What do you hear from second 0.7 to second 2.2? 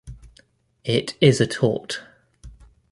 It is a tort.